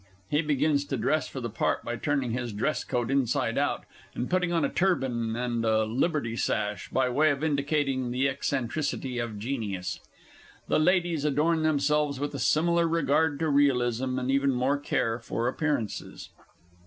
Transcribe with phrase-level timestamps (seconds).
[0.33, 3.85] [_He begins to dress for the part by turning his dress coat inside out,
[4.15, 9.19] and putting on a turban and a Liberty sash, by way of indicating the eccentricity
[9.19, 9.99] of genius;
[10.67, 15.47] the Ladies adorn themselves with a similar regard to realism, and even more care for
[15.47, 16.29] appearances.